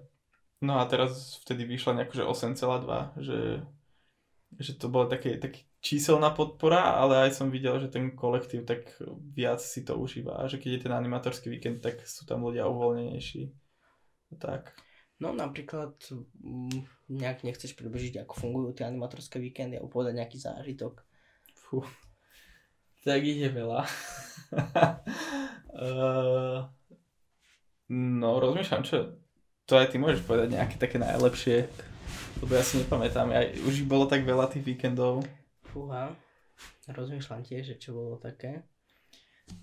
[0.62, 3.60] No a teraz vtedy vyšla nejak, že 8,2, že,
[4.56, 8.88] že to bolo také, taký číselná podpora, ale aj som videl, že ten kolektív tak
[9.36, 13.65] viac si to užíva že keď je ten animatorský víkend, tak sú tam ľudia uvoľnenejší.
[14.36, 14.76] Tak.
[15.16, 21.04] No napríklad mm, nejak nechceš približiť, ako fungujú tie animatorské víkendy a upovedať nejaký zážitok.
[21.56, 21.80] Fú.
[23.06, 23.86] Tak ich je veľa.
[25.78, 26.66] uh,
[27.88, 29.14] No, rozmýšľam, čo...
[29.66, 31.66] To aj ty môžeš povedať nejaké také najlepšie,
[32.38, 33.34] lebo ja si nepamätám.
[33.34, 35.26] Ja, už ich bolo tak veľa tých víkendov.
[35.70, 36.14] Fúha.
[36.86, 38.62] Rozmýšľam tiež, že čo bolo také.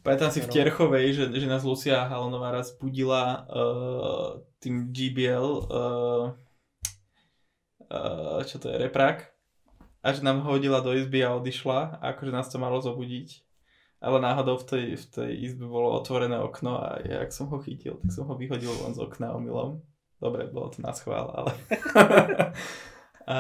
[0.04, 6.26] Pamätám si v Tierchovej, že, že nás Lucia Halonová raz budila uh, tým GBL, uh,
[7.88, 9.32] uh, čo to je, reprák.
[10.04, 12.04] A že nám hodila do izby a odišla.
[12.04, 13.44] A akože nás to malo zobudiť
[14.04, 17.64] ale náhodou v tej, v tej izbe bolo otvorené okno a ja, ak som ho
[17.64, 19.80] chytil, tak som ho vyhodil von z okna omylom.
[20.20, 21.56] Dobre, bolo to na schvál, ale...
[23.32, 23.38] a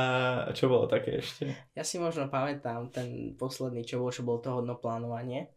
[0.55, 1.51] čo bolo také ešte?
[1.75, 5.51] Ja si možno pamätám ten posledný, čo bol, čo bolo to hodno plánovanie.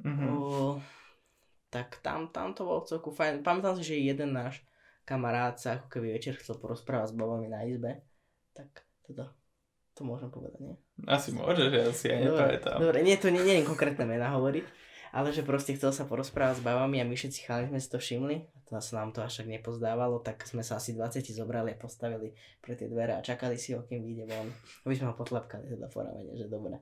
[0.00, 0.28] Mm-hmm.
[0.32, 0.80] O,
[1.68, 3.44] tak tam, tam to bolo celku fajn.
[3.44, 4.64] Pamätám si, že jeden náš
[5.04, 8.04] kamarát sa ako keby večer chcel porozprávať s babami na izbe.
[8.56, 8.68] Tak
[9.04, 9.32] teda
[9.92, 10.74] to môžem povedať, nie?
[11.04, 12.78] Asi môže, že ja si aj nepamätám.
[12.80, 14.64] Dobre, nie, to nie, nie je konkrétne mena hovoriť,
[15.12, 18.00] ale že proste chcel sa porozprávať s babami a my všetci chalani sme si to
[18.00, 21.76] všimli, a to sa nám to až tak nepozdávalo, tak sme sa asi 20 zobrali
[21.76, 22.32] a postavili
[22.64, 24.48] pre tie dvere a čakali si ho, kým vyjde von.
[24.88, 26.80] Aby sme ho potlepkali teda poramene, že dobre.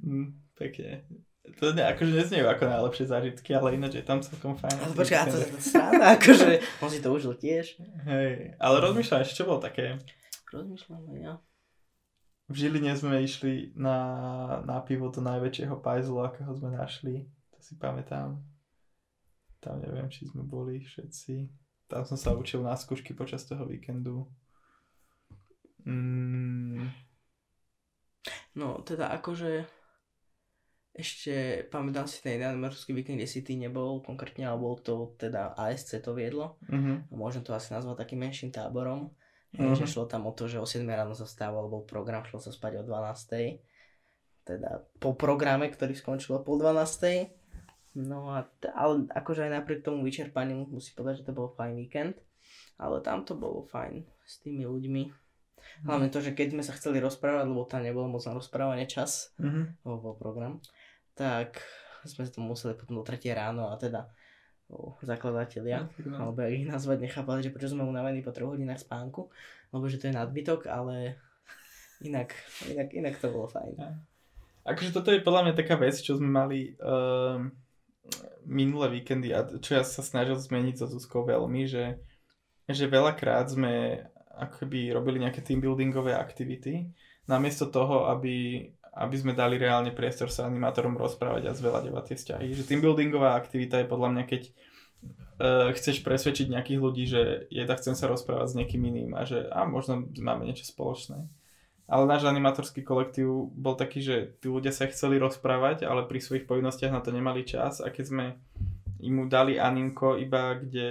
[0.00, 1.04] Mm, pekne.
[1.42, 4.78] To ne, akože nezniejú ako najlepšie zážitky, ale ináč je tam celkom fajn.
[4.78, 7.82] Ale počkaj, a to je sranda, akože on si to užil tiež.
[8.06, 9.98] Hej, ale rozmýšľam ešte, čo bolo také
[10.52, 11.40] Rozmýšľam ja.
[12.52, 13.96] V Žiline sme išli na,
[14.68, 17.24] na pivo do najväčšieho pajzlu, akého sme našli.
[17.56, 18.36] To si pamätám.
[19.64, 21.48] Tam neviem, či sme boli všetci.
[21.88, 24.28] Tam som sa učil na skúšky počas toho víkendu.
[25.88, 26.92] Mm.
[28.52, 29.64] No, teda akože
[30.92, 35.16] ešte pamätám si ten jeden morský víkend, kde si ty nebol konkrétne, ale bol to
[35.16, 36.60] teda ASC to viedlo.
[36.68, 37.08] Mm-hmm.
[37.16, 39.08] Môžem to asi nazvať takým menším táborom.
[39.52, 39.76] Uh-huh.
[39.76, 42.48] Že šlo tam o to, že o 7 ráno sa stával, bol program, šlo sa
[42.48, 43.60] spať o 12.
[44.48, 47.28] Teda po programe, ktorý skončil o pol 12.
[48.00, 51.76] No a t- ale akože aj napriek tomu vyčerpaniu musím povedať, že to bol fajn
[51.76, 52.16] víkend.
[52.80, 55.02] Ale tam to bolo fajn s tými ľuďmi.
[55.84, 59.36] Hlavne to, že keď sme sa chceli rozprávať, lebo tam nebolo moc na rozprávanie čas,
[59.36, 59.68] uh-huh.
[59.84, 60.58] bol program,
[61.14, 61.62] tak
[62.04, 64.10] sme to museli potom do 3 ráno a teda
[65.04, 66.16] zakladatelia, no.
[66.16, 69.28] alebo ich nazvať, nechápali, že prečo sme unavení po troch hodinách spánku,
[69.68, 71.20] lebo že to je nadbytok, ale
[72.00, 72.32] inak,
[72.72, 73.72] inak, inak to bolo fajn.
[73.76, 73.92] Ja.
[74.64, 77.42] Akože toto je podľa mňa taká vec, čo sme mali uh,
[78.46, 81.98] minulé víkendy a čo ja sa snažil zmeniť so Zuzkou veľmi, že,
[82.70, 86.88] že veľakrát sme akoby robili nejaké teambuildingové aktivity,
[87.28, 92.46] namiesto toho, aby, aby sme dali reálne priestor sa animátorom rozprávať a zveľaďovať tie vzťahy.
[92.52, 97.80] Že teambuildingová aktivita je podľa mňa, keď uh, chceš presvedčiť nejakých ľudí, že je tak
[97.80, 101.24] chcem sa rozprávať s niekým iným a že a možno máme niečo spoločné.
[101.88, 106.48] Ale náš animatorský kolektív bol taký, že tí ľudia sa chceli rozprávať, ale pri svojich
[106.48, 108.24] povinnostiach na to nemali čas a keď sme
[109.02, 110.88] im dali animko iba, kde,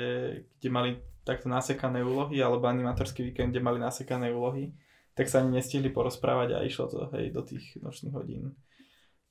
[0.60, 4.76] kde mali takto nasekané úlohy, alebo animatorský víkend, kde mali nasekané úlohy,
[5.16, 8.56] tak sa ani nestihli porozprávať a išlo to hej, do tých nočných hodín.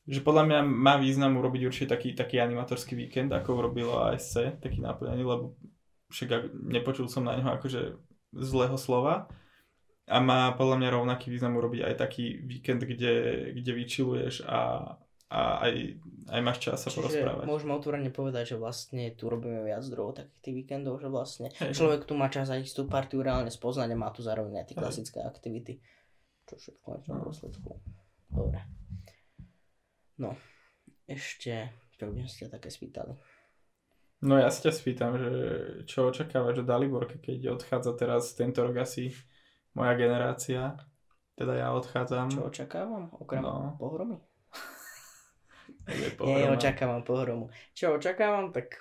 [0.08, 4.80] Že podľa mňa má význam urobiť určite taký, taký animatorský víkend, ako urobilo ASC, taký
[4.80, 5.56] naplnený, lebo
[6.10, 7.96] však nepočul som na neho akože
[8.34, 9.30] zlého slova.
[10.10, 14.94] A má podľa mňa rovnaký význam urobiť aj taký víkend, kde, kde vyčiluješ a,
[15.30, 15.74] a aj,
[16.34, 17.46] aj máš čas sa Čiže porozprávať.
[17.46, 21.70] môžeme otvorene povedať, že vlastne tu robíme viac druhov takých tých víkendov, že vlastne hey.
[21.70, 24.76] človek tu má čas aj tú partiu reálne spoznať a má tu zároveň aj tie
[24.76, 25.30] klasické hey.
[25.30, 25.74] aktivity.
[26.50, 27.24] Čo všetko v konečnom no.
[27.30, 27.70] dôsledku.
[28.26, 28.60] Dobre.
[30.18, 30.34] No,
[31.06, 31.54] ešte,
[31.94, 33.14] čo by sa také spýtali?
[34.20, 35.32] No ja sa ťa spýtam, že
[35.88, 39.14] čo očakávaš od Daliborke, keď odchádza teraz tento rok asi
[39.72, 40.76] moja generácia,
[41.38, 42.28] teda ja odchádzam.
[42.28, 43.08] Čo očakávam?
[43.16, 43.78] Okrem no.
[43.80, 44.20] pohromy?
[46.24, 47.50] Nie, očakávam pohromu.
[47.74, 48.80] Čo očakávam, tak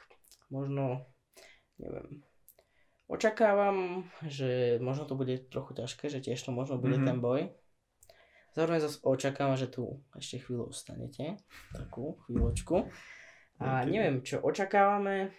[0.53, 1.05] možno,
[1.77, 2.21] neviem,
[3.09, 7.09] očakávam, že možno to bude trochu ťažké, že tiež to možno bude mm-hmm.
[7.09, 7.41] ten boj,
[8.57, 11.37] Zároveň zase očakávam, že tu ešte chvíľu ostanete.
[11.69, 12.89] Takú chvíľočku.
[13.61, 13.87] A okay.
[13.87, 15.31] neviem, čo očakávame,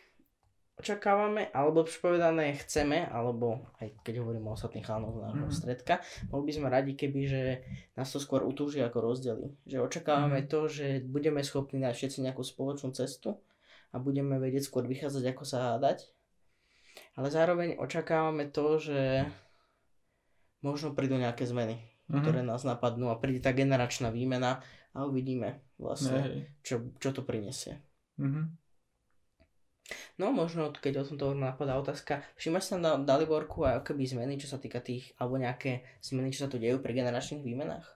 [0.81, 5.57] očakávame, alebo povedané chceme, alebo aj keď hovorím o ostatných chlánoch z nášho mm.
[5.57, 5.95] stredka,
[6.33, 7.43] boli by sme radi, keby, že
[7.95, 9.53] nás to skôr utúži ako rozdeli.
[9.69, 10.49] Že očakávame mm.
[10.49, 13.39] to, že budeme schopní nájsť všetci nejakú spoločnú cestu
[13.93, 16.09] a budeme vedieť skôr vychádzať, ako sa hádať.
[17.15, 19.29] Ale zároveň očakávame to, že
[20.65, 22.23] možno prídu nejaké zmeny mm-hmm.
[22.27, 24.59] ktoré nás napadnú a príde tá generačná výmena
[24.91, 27.79] a uvidíme vlastne, čo, čo to prinesie.
[28.19, 28.45] Mm-hmm.
[30.21, 34.47] No možno, keď o tomto napadá otázka, všimáš sa na Daliborku aj keby zmeny, čo
[34.51, 37.87] sa týka tých, alebo nejaké zmeny, čo sa tu dejú pri generačných výmenách?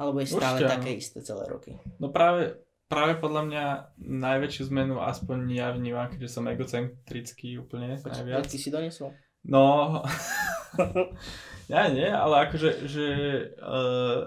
[0.00, 1.76] Alebo je stále Určite, také isté celé roky?
[2.00, 2.56] No práve
[2.90, 3.64] práve podľa mňa
[4.02, 8.50] najväčšiu zmenu aspoň ja vnímam, keďže som egocentrický úplne Počkaj, najviac.
[8.50, 9.14] ty si donesol?
[9.46, 10.02] No,
[11.72, 13.06] ja nie, ale akože, že
[13.62, 14.26] uh,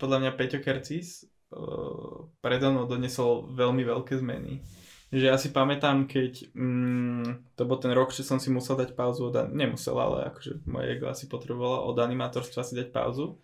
[0.00, 4.64] podľa mňa Peťo Kercis uh, predo mnou donesol veľmi veľké zmeny.
[5.08, 8.92] Že ja si pamätám, keď mm, to bol ten rok, že som si musel dať
[8.92, 13.40] pauzu, od, nemusel, ale akože moje ego asi potrebovalo od animátorstva si dať pauzu.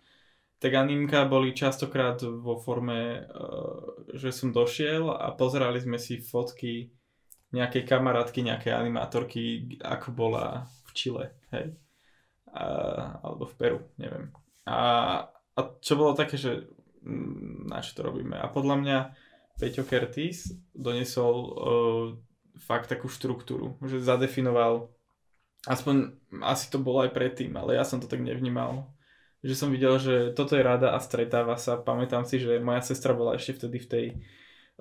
[0.61, 6.93] Tak animka boli častokrát vo forme, uh, že som došiel a pozerali sme si fotky
[7.55, 9.41] nejakej kamarátky, nejakej animátorky,
[9.81, 11.25] ako bola v Čile,
[11.55, 11.73] hej.
[12.55, 12.65] A,
[13.19, 14.31] alebo v Peru, neviem.
[14.67, 14.79] A,
[15.29, 16.67] a čo bolo také, že
[17.03, 18.35] mm, na čo to robíme.
[18.35, 18.97] A podľa mňa
[19.55, 22.05] Peťo Kertis donesol uh,
[22.59, 24.91] fakt takú štruktúru, že zadefinoval,
[25.67, 28.91] aspoň asi to bolo aj predtým, ale ja som to tak nevnímal,
[29.45, 31.77] že som videl, že toto je rada a stretáva sa.
[31.77, 34.05] Pamätám si, že moja sestra bola ešte vtedy v tej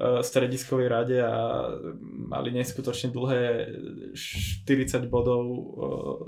[0.00, 1.68] uh, strediskovej rade a
[2.02, 3.70] mali neskutočne dlhé
[4.16, 5.64] 40 bodov uh,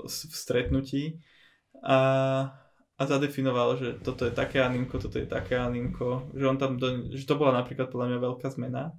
[0.07, 1.03] v stretnutí.
[1.81, 1.97] A
[2.97, 7.13] a zadefinoval, že toto je také animko, toto je také animko, že on tam, do,
[7.13, 8.97] že to bola napríklad podľa mňa veľká zmena.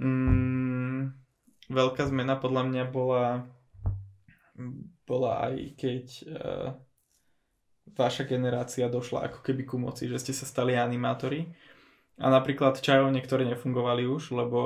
[0.00, 1.12] Mm,
[1.68, 3.44] veľká zmena podľa mňa bola
[5.04, 6.68] bola aj keď uh,
[7.92, 11.52] vaša generácia došla ako keby ku moci, že ste sa stali animátori
[12.16, 14.60] a napríklad čajovne, ktoré nefungovali už, lebo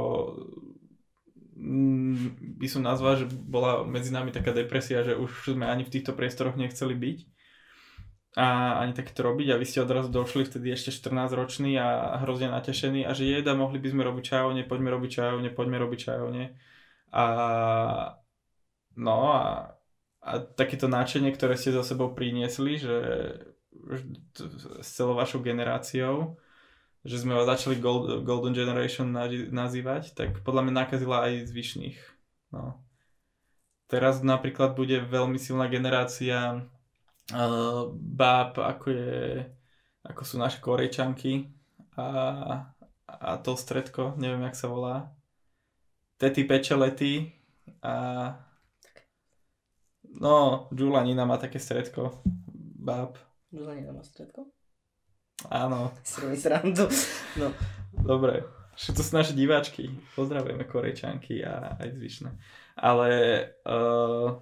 [1.58, 5.92] mm, by som nazval, že bola medzi nami taká depresia, že už sme ani v
[5.98, 7.37] týchto priestoroch nechceli byť
[8.38, 12.46] a ani takéto robiť a vy ste odrazu došli vtedy ešte 14 roční a hrozne
[12.54, 16.44] natešení a že jeda, mohli by sme robiť čajovne, poďme robiť čajovne, poďme robiť čajovne
[17.10, 17.26] a
[18.94, 19.74] no a,
[20.22, 22.96] a takéto náčenie, ktoré ste za sebou priniesli, že
[24.86, 26.38] s celou vašou generáciou,
[27.02, 29.10] že sme vás začali Gold, Golden Generation
[29.50, 31.98] nazývať, tak podľa mňa nakazila aj zvyšných.
[32.54, 32.78] No.
[33.90, 36.68] Teraz napríklad bude veľmi silná generácia
[37.34, 39.44] uh, báb, ako je,
[40.04, 41.48] ako sú naše korejčanky
[41.98, 42.06] a,
[43.08, 45.12] a to stredko, neviem, jak sa volá.
[46.18, 47.30] Tety Pečelety
[47.82, 47.94] a
[50.18, 52.22] no, Julanina má také stredko
[52.78, 53.18] báb.
[53.52, 54.50] Julanina má stredko?
[55.46, 55.94] Áno.
[56.02, 56.90] Si srandu.
[57.38, 57.54] No.
[57.94, 58.42] Dobre.
[58.78, 59.90] Všetko to sú naše diváčky.
[60.14, 62.30] Pozdravujeme korejčanky a aj zvyšné.
[62.78, 63.10] Ale
[63.66, 64.38] uh,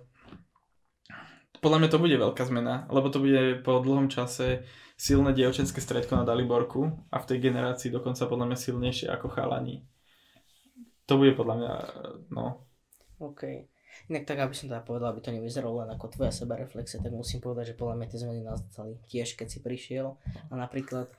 [1.66, 4.62] podľa mňa to bude veľká zmena, lebo to bude po dlhom čase
[4.94, 9.82] silné dievčenské stredko na Daliborku a v tej generácii dokonca podľa mňa silnejšie ako chalani.
[11.10, 11.72] To bude podľa mňa,
[12.30, 12.70] no.
[13.18, 13.66] OK.
[14.06, 17.42] Inak tak, aby som teda povedal, aby to nevyzeralo len ako tvoja sebareflexia, tak musím
[17.42, 20.14] povedať, že podľa mňa tie zmeny nastali tiež, keď si prišiel.
[20.46, 21.10] A napríklad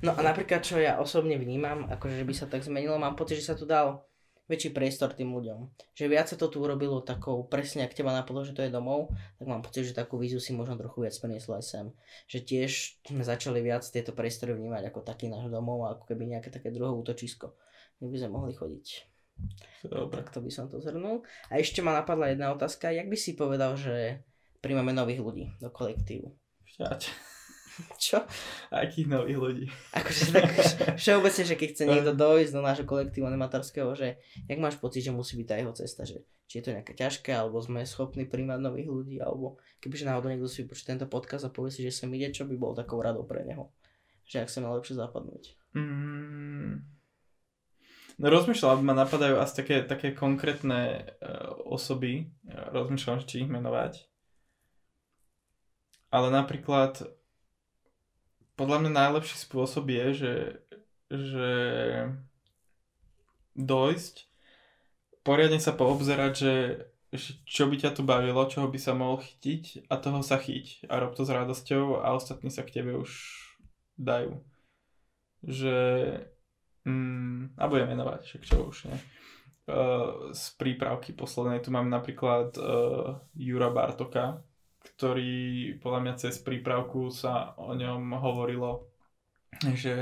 [0.00, 3.52] No a napríklad, čo ja osobne vnímam, akože by sa tak zmenilo, mám pocit, že
[3.52, 4.00] sa tu dal
[4.44, 5.72] väčší priestor tým ľuďom.
[5.96, 9.12] Že viac sa to tu urobilo takou, presne ak teba napadlo, že to je domov,
[9.40, 11.86] tak mám pocit, že takú víziu si možno trochu viac prenieslo aj sem.
[12.28, 12.70] Že tiež
[13.08, 16.92] sme začali viac tieto priestory vnímať ako taký náš domov, ako keby nejaké také druhé
[16.92, 17.56] útočisko.
[18.04, 18.86] My by sme mohli chodiť.
[19.88, 20.22] Dobre.
[20.22, 21.26] Tak to by som to zhrnul.
[21.50, 22.94] A ešte ma napadla jedna otázka.
[22.94, 24.22] Jak by si povedal, že
[24.60, 26.30] príjmame nových ľudí do kolektívu?
[26.64, 27.33] Šťať.
[28.00, 28.22] Čo?
[28.70, 29.64] Akých nových ľudí?
[29.94, 30.50] Akože tak
[31.02, 35.14] všeobecne, že keď chce niekto dojsť do nášho kolektívu animatorského, že jak máš pocit, že
[35.14, 38.60] musí byť tá jeho cesta, že či je to nejaké ťažké, alebo sme schopní príjmať
[38.60, 42.10] nových ľudí, alebo kebyže náhodou niekto si vypočuje tento podcast a povie si, že sem
[42.14, 43.72] ide, čo by bol takou radou pre neho.
[44.28, 45.44] Že ak sa najlepšie zapadnúť.
[45.74, 46.84] Mm.
[48.14, 54.06] No rozmýšľam, ma napadajú asi také, také konkrétne uh, osoby, rozmýšľam, či ich menovať.
[56.14, 57.02] Ale napríklad
[58.54, 60.34] podľa mňa najlepší spôsob je, že,
[61.10, 61.52] že
[63.58, 64.14] dojsť,
[65.26, 66.54] poriadne sa poobzerať, že,
[67.10, 70.86] že čo by ťa tu bavilo, čoho by sa mohol chytiť a toho sa chyť
[70.86, 73.10] a rob to s radosťou a ostatní sa k tebe už
[73.98, 74.38] dajú.
[75.42, 75.76] Že
[76.86, 78.98] mm, a budem menovať, však čo už, ne?
[79.64, 84.44] Uh, z prípravky poslednej tu mám napríklad uh, Jura Bartoka,
[84.84, 88.92] ktorý podľa mňa cez prípravku sa o ňom hovorilo,
[89.80, 89.96] že,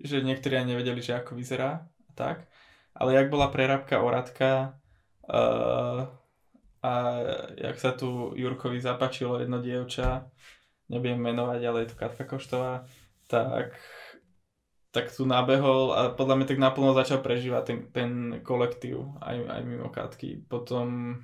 [0.00, 2.48] že niektorí ani nevedeli, že ako vyzerá a tak.
[2.96, 4.80] Ale jak bola prerábka Oradka
[5.28, 6.08] uh,
[6.80, 6.92] a
[7.58, 10.30] jak sa tu Jurkovi zapačilo jedno dievča,
[10.88, 12.86] nebudem menovať, ale je to Katka Koštová,
[13.28, 13.76] tak
[14.94, 18.10] tak tu nabehol a podľa mňa tak naplno začal prežívať ten, ten
[18.46, 20.38] kolektív aj, aj mimo Katky.
[20.46, 21.18] Potom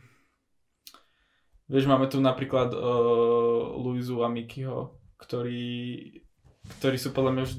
[1.70, 6.18] Vieš, máme tu napríklad uh, Luizu a Mikyho, ktorí,
[6.83, 7.52] ktorí sú podľa mňa už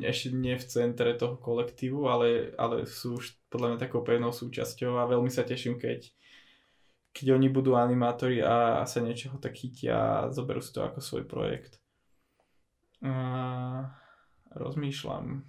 [0.00, 4.96] ešte nie v centre toho kolektívu, ale, ale sú už podľa mňa takou pevnou súčasťou
[4.96, 6.08] a veľmi sa teším, keď,
[7.12, 11.28] keď oni budú animátori a sa niečoho tak chytia a zoberú si to ako svoj
[11.28, 11.84] projekt.
[13.04, 13.92] A
[14.56, 15.44] rozmýšľam.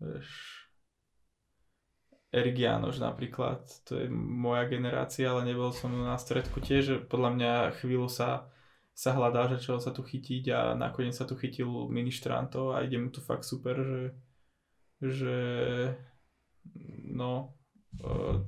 [0.00, 0.28] Vieš,
[2.32, 7.52] Erik Janoš napríklad, to je moja generácia, ale nebol som na stredku tiež, podľa mňa
[7.76, 8.48] chvíľu sa,
[8.96, 12.96] sa hľadá, že čo sa tu chytiť a nakoniec sa tu chytil ministrantov a ide
[12.96, 14.16] mu tu fakt super, že,
[15.04, 15.36] že
[17.12, 17.52] no,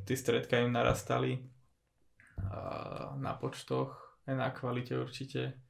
[0.08, 1.44] tie stredka im narastali
[3.20, 3.92] na počtoch,
[4.24, 5.60] aj na kvalite určite.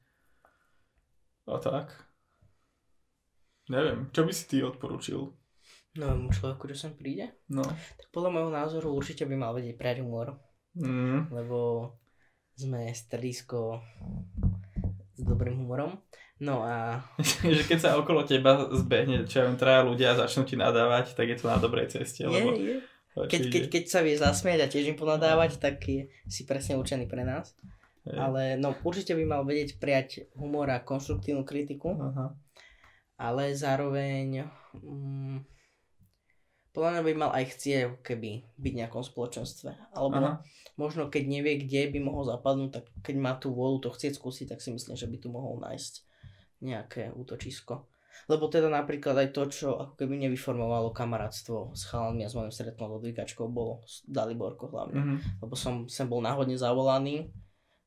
[1.51, 1.91] A tak.
[3.67, 5.44] Neviem, čo by si ty odporučil?
[5.95, 7.31] Novému človeku, čo sem príde.
[7.47, 7.63] No.
[7.63, 10.39] Tak podľa môjho názoru určite by mal vedieť prijať humor.
[10.75, 11.31] Mm.
[11.31, 11.91] Lebo
[12.55, 13.79] sme stredisko
[15.15, 15.99] s dobrým humorom.
[16.43, 16.99] No a...
[17.55, 21.15] že keď sa okolo teba zbehne, čo ja viem, traja ľudia a začnú ti nadávať,
[21.15, 22.27] tak je to na dobrej ceste.
[22.27, 22.51] Je, lebo...
[22.55, 22.83] je.
[23.15, 27.07] Keď, keď, keď sa vie zasmiať a tiež im ponadávať, tak je si presne určený
[27.07, 27.55] pre nás.
[28.03, 28.11] Je.
[28.11, 31.95] Ale no určite by mal vedieť prijať humor a konštruktívnu kritiku.
[31.95, 32.35] Aha.
[33.15, 34.51] Ale zároveň...
[34.83, 35.47] Mm,
[36.75, 39.95] podľa mňa by mal aj chcieť keby byť v nejakom spoločenstve.
[39.95, 40.43] Alebo Aha.
[40.75, 44.51] možno keď nevie, kde by mohol zapadnúť, tak keď má tú vôľu to chcieť skúsiť,
[44.51, 45.93] tak si myslím, že by tu mohol nájsť
[46.59, 47.87] nejaké útočisko.
[48.27, 52.51] Lebo teda napríklad aj to, čo ako keby nevyformovalo kamarátstvo s chalami a s mojim
[52.51, 54.99] stretnom odvykačkou, bolo s Daliborko hlavne.
[54.99, 55.15] Mhm.
[55.43, 57.31] Lebo som sem bol náhodne zavolaný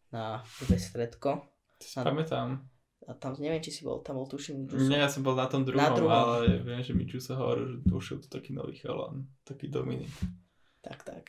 [0.09, 1.45] na prvé stredko.
[1.77, 2.65] Si pamätám.
[3.09, 4.85] A tam neviem, či si bol, tam bol tuším Juso.
[4.85, 6.13] Nie, ja som bol na tom druhom, Na druhom.
[6.13, 10.13] ale viem, že mi sa hovoril, že došiel tu taký nový chalan, taký Dominik.
[10.79, 11.25] Tak, tak.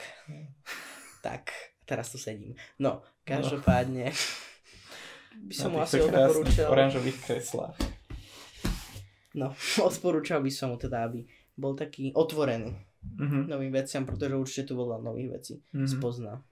[1.22, 1.44] tak,
[1.84, 2.52] teraz tu sedím.
[2.76, 4.12] No, každopádne
[5.48, 6.68] by som mu asi odporúčal.
[6.68, 7.80] oranžových kreslách.
[9.32, 13.48] No, odporúčal by som mu teda, aby bol taký otvorený Mhm.
[13.48, 15.88] novým veciam, pretože určite tu veľa nových vecí Mhm.
[15.90, 16.44] spozná.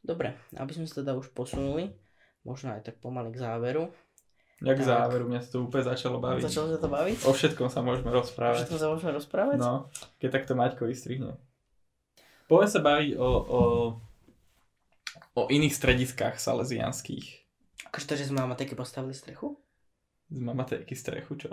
[0.00, 1.92] Dobre, aby sme sa teda už posunuli,
[2.42, 3.90] možno aj tak pomaly k záveru.
[4.62, 4.86] Jak Tak.
[4.86, 6.42] záveru, mňa to úplne začalo baviť.
[6.46, 7.16] Začalo sa to baviť?
[7.26, 8.62] O všetkom sa môžeme rozprávať.
[8.62, 9.56] Všetko sa môžeme rozprávať?
[9.58, 9.90] No,
[10.22, 11.34] keď takto Maťko vystrihne.
[12.46, 13.60] Poďme sa baviť o, o,
[15.34, 17.26] o iných strediskách salesianských.
[17.90, 19.58] Akože to, že sme mamatejky postavili strechu?
[20.30, 21.50] Z mamatejky strechu, čo?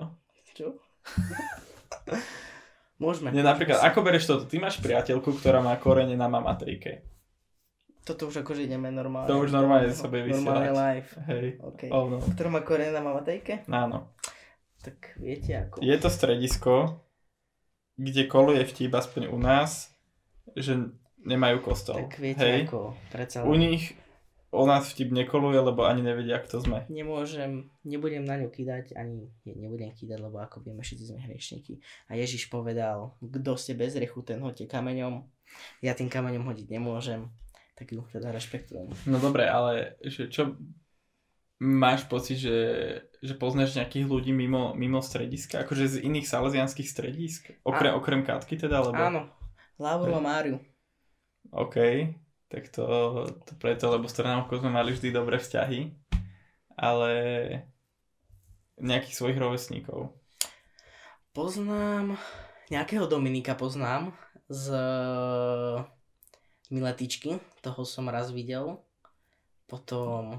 [0.54, 0.78] Čo?
[3.02, 3.32] Môžeme.
[3.32, 4.44] Nie, napríklad, ako bereš toto?
[4.46, 7.02] Ty máš priateľku, ktorá má korene na mamatejke.
[8.10, 9.30] Toto už akože ideme normálne.
[9.30, 10.74] To už normálne bude Normálne vysielať.
[10.74, 11.10] live.
[11.30, 11.46] Hej.
[11.62, 11.82] OK.
[11.94, 12.18] Oh, no.
[12.18, 13.70] Ktorá má korene na mamatejke?
[13.70, 14.10] Áno.
[14.82, 15.86] Tak viete ako.
[15.86, 16.74] Je to stredisko,
[17.94, 19.94] kde koluje vtip aspoň u nás,
[20.56, 20.90] že
[21.22, 22.02] nemajú kostol.
[22.02, 22.66] Tak viete Hej.
[22.66, 22.98] ako.
[23.12, 23.94] Predsa U nich
[24.50, 26.82] o nás vtip nekoluje, lebo ani nevedia, kto sme.
[26.90, 31.78] nemôžem, nebudem na ňu kýdať, ani nebudem kýdať, lebo ako vieme, všetci sme hriešníky.
[32.10, 35.22] A Ježiš povedal, kto ste bez rechu, ten hoďte kameňom.
[35.86, 37.30] Ja tým kameňom hodiť nemôžem.
[37.80, 38.92] Tak ju teda rešpektujem.
[39.08, 40.60] No dobre, ale že čo
[41.64, 42.60] máš pocit, že,
[43.24, 45.64] že poznáš nejakých ľudí mimo, mimo strediska?
[45.64, 47.56] Akože z iných salesianských stredisk?
[47.64, 48.84] Okrem, Á- okrem Katky teda?
[48.84, 49.00] Lebo...
[49.00, 49.32] Áno,
[49.80, 50.60] Lauru a Máriu.
[51.56, 51.76] OK,
[52.52, 52.84] tak to,
[53.48, 55.96] to preto, lebo s Trnavkou sme mali vždy dobré vzťahy,
[56.76, 57.12] ale
[58.76, 60.12] nejakých svojich rovesníkov.
[61.32, 62.20] Poznám,
[62.68, 64.12] nejakého Dominika poznám
[64.52, 64.76] z
[66.70, 68.78] Miletičky, toho som raz videl.
[69.66, 70.38] Potom...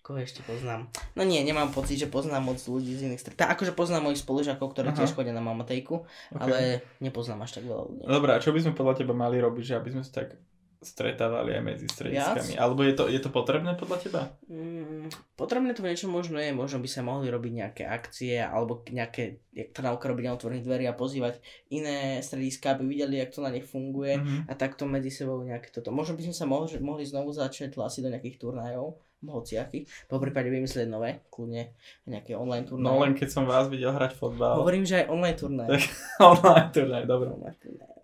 [0.00, 0.88] Koho ešte poznám?
[1.12, 3.36] No nie, nemám pocit, že poznám moc ľudí z iných stred.
[3.36, 4.96] Tá, akože poznám mojich spolužiakov, ktorí Aha.
[4.96, 6.00] tiež chodia na mamatejku,
[6.32, 6.40] Okay.
[6.40, 6.56] ale
[7.04, 8.02] nepoznám až tak veľa ľudí.
[8.08, 10.40] Dobre, a čo by sme podľa teba mali robiť, že aby sme sa tak
[10.78, 12.54] stretávali aj medzi strediskami?
[12.54, 12.62] Viac?
[12.62, 14.20] Alebo je to, je to potrebné podľa teba?
[14.46, 19.42] Mm, potrebné to niečo možno je, možno by sa mohli robiť nejaké akcie alebo nejaké,
[19.50, 23.42] jak to nauka robiť na otvorených dverí a pozývať iné strediska, aby videli, jak to
[23.42, 24.46] na nich funguje Mhm.
[24.46, 25.90] a takto medzi sebou nejaké toto.
[25.90, 30.46] Možno by sme sa mohli, mohli znovu začať hlásiť do nejakých turnajov, hociakých, po prípade
[30.46, 31.74] vymyslieť nové, kľudne
[32.06, 32.86] nejaké online turnaje.
[32.86, 34.62] No len keď som vás videl hrať fotbal.
[34.62, 35.74] Hovorím, že aj online turnaje.
[36.22, 37.28] Online turnaj, dobre.
[37.34, 37.94] Online turnaje.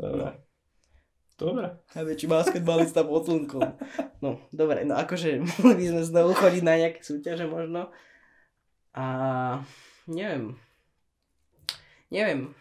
[0.00, 0.47] Dobre.
[1.38, 1.70] Dobre.
[1.94, 3.62] Najväčší basketbalista pod slnkom.
[4.18, 7.94] No, dobre, no akože mohli by sme znovu chodiť na nejaké súťaže možno.
[8.90, 9.04] A
[10.04, 10.58] neviem.
[12.08, 12.58] Neviem.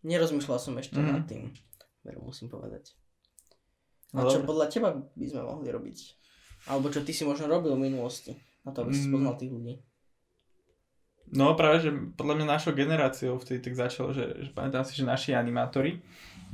[0.00, 1.06] Nerozmýšľal som ešte Mhm.
[1.08, 1.54] nad tým.
[2.02, 2.94] Veru, musím povedať.
[4.10, 4.48] No A čo dobre.
[4.48, 5.98] podľa teba by sme mohli robiť?
[6.66, 8.34] Alebo čo ty si možno robil v minulosti?
[8.64, 9.08] Na to, aby si Mm.
[9.08, 9.74] spoznal tých ľudí.
[11.30, 15.04] No práve, že podľa mňa našou generáciou vtedy tak začalo, že, že pamätám si, že
[15.04, 16.00] naši animátori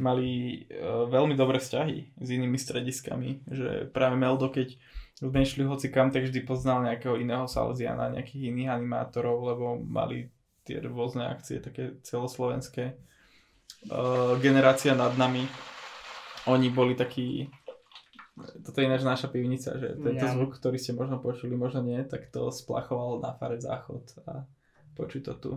[0.00, 4.74] mali uh, veľmi dobré vzťahy s inými strediskami, že práve Meldo, keď
[5.14, 10.30] sme išli hoci kam, tak vždy poznal nejakého iného Salesiana, nejakých iných animátorov, lebo mali
[10.66, 12.98] tie rôzne akcie, také celoslovenské.
[13.88, 15.44] Uh, generácia nad nami,
[16.48, 17.48] oni boli takí
[18.34, 20.34] toto je ináč naša pivnica, že tento ja.
[20.34, 24.42] zvuk, ktorý ste možno počuli, možno nie, tak to splachoval na fare záchod a
[24.98, 25.52] počuť to tu.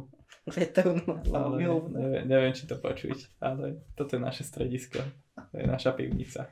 [1.35, 1.85] Ale neviem,
[2.27, 5.03] neviem, či to počuť, ale toto je naše stredisko,
[5.51, 6.47] to je naša pivnica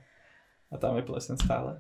[0.70, 1.80] a tam je plesen stále.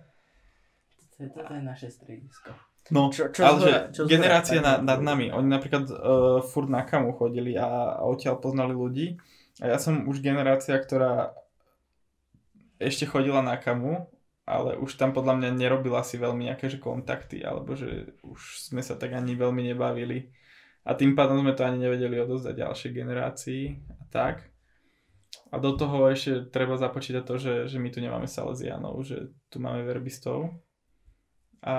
[0.95, 2.55] Toto je, toto je naše stredisko.
[2.93, 5.97] No, čo, čo ale že čo generácia na, nad nami, oni napríklad uh,
[6.45, 9.17] furt na kamu chodili a, a odtiaľ poznali ľudí
[9.57, 11.33] a ja som už generácia, ktorá
[12.77, 14.05] ešte chodila na kamu
[14.45, 18.85] ale už tam podľa mňa nerobila si veľmi nejaké že kontakty, alebo že už sme
[18.85, 20.29] sa tak ani veľmi nebavili.
[20.85, 24.45] A tým pádom sme to ani nevedeli odozdať ďalšej generácii a tak.
[25.49, 29.57] A do toho ešte treba započítať to, že, že my tu nemáme Salesianov, že tu
[29.57, 30.53] máme verbistov.
[31.65, 31.75] A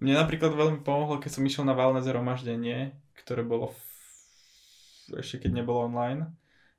[0.00, 5.20] mne napríklad veľmi pomohlo, keď som išiel na valné zhromaždenie, ktoré bolo v...
[5.20, 6.32] ešte keď nebolo online.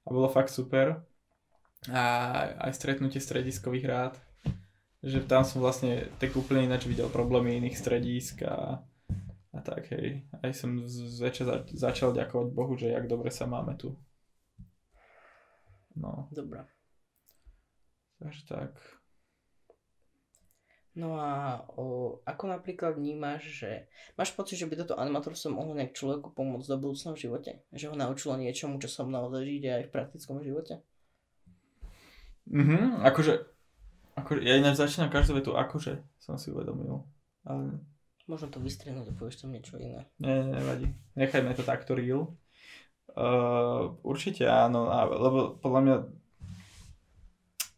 [0.03, 1.05] A bolo fakt super.
[1.93, 2.03] A
[2.65, 4.13] aj stretnutie strediskových rád
[5.07, 8.81] že tam som vlastne tak úplne ináč videl problémy iných stredísk a,
[9.57, 10.21] a tak, hej.
[10.37, 13.97] Aj som začal, začal ďakovať Bohu, že jak dobre sa máme tu.
[15.97, 16.29] No.
[16.29, 16.61] Dobre.
[18.21, 18.71] Takže tak.
[20.97, 23.85] No a o, ako napríklad vnímaš, že
[24.17, 27.51] máš pocit, že by toto animatorstvo mohlo nejak človeku pomôcť do budúcna v živote?
[27.69, 30.81] Že ho naučilo niečomu, čo som naozaj žiť aj v praktickom živote?
[32.49, 33.57] Mhm, akože
[34.17, 37.05] ako, ja ináč začínam každú vetu akože, som si uvedomil.
[37.45, 37.77] Ale...
[38.27, 40.03] Možno to vystrihnúť a povieš tam niečo iné.
[40.19, 40.87] Nie, nie, nevadí.
[41.15, 42.35] Nechajme to takto real.
[43.17, 45.95] Uh, určite áno, lebo podľa mňa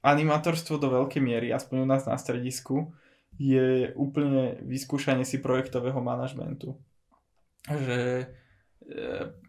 [0.03, 2.91] animátorstvo do veľkej miery, aspoň u nás na stredisku,
[3.39, 6.75] je úplne vyskúšanie si projektového manažmentu.
[7.67, 8.27] Že
[8.83, 9.05] e,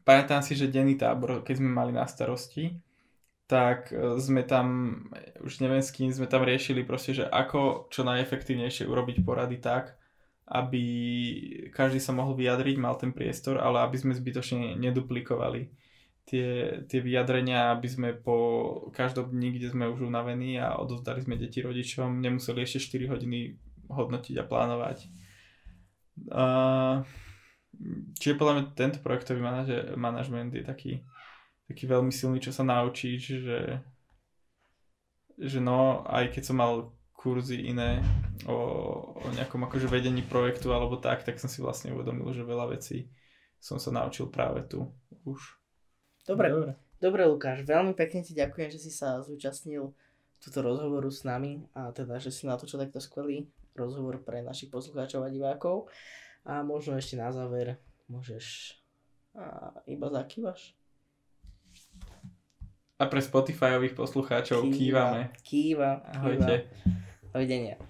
[0.07, 2.79] pamätám si, že denný tábor, keď sme mali na starosti,
[3.51, 4.95] tak e, sme tam,
[5.43, 9.99] už neviem s kým, sme tam riešili proste, že ako čo najefektívnejšie urobiť porady tak,
[10.51, 10.83] aby
[11.71, 15.71] každý sa mohol vyjadriť, mal ten priestor, ale aby sme zbytočne neduplikovali
[16.27, 18.37] tie, tie vyjadrenia, aby sme po
[18.91, 23.39] každom dni, kde sme už unavení a odozdali sme deti rodičom, nemuseli ešte 4 hodiny
[23.91, 24.99] hodnotiť a plánovať.
[26.31, 27.07] Uh,
[28.19, 29.43] čiže podľa mňa tento projektový
[29.99, 30.93] manažment je taký,
[31.71, 33.61] taký veľmi silný, čo sa naučíš, že,
[35.39, 38.01] že no, aj keď som mal kurzy iné
[38.49, 38.57] o,
[39.13, 43.13] o nejakom akože vedení projektu alebo tak, tak som si vlastne uvedomil, že veľa vecí
[43.61, 44.89] som sa naučil práve tu
[45.29, 45.61] už.
[46.25, 49.93] Dobre, dobre, dobre Lukáš, veľmi pekne ti ďakujem, že si sa zúčastnil
[50.41, 55.21] túto rozhovoru s nami a teda, že si natočil takto skvelý rozhovor pre našich poslucháčov
[55.21, 55.93] a divákov.
[56.49, 57.77] A možno ešte na záver
[58.09, 58.81] môžeš
[59.37, 60.73] a iba zakývaš?
[63.01, 65.33] A pre Spotifyových poslucháčov kývame.
[65.45, 66.05] Kýva.
[66.17, 66.69] Ahojte.
[67.35, 67.90] 有一点点。